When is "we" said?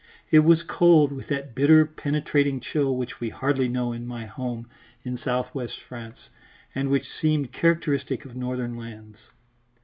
3.19-3.29